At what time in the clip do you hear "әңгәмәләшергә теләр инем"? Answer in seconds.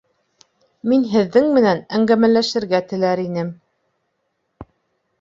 1.99-3.57